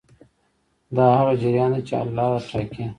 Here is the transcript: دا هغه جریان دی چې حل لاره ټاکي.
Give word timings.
دا 0.95 1.05
هغه 1.17 1.33
جریان 1.41 1.71
دی 1.75 1.81
چې 1.87 1.93
حل 1.99 2.09
لاره 2.17 2.39
ټاکي. 2.49 2.85